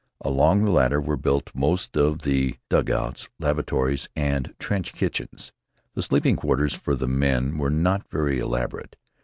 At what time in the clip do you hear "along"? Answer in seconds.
0.21-0.65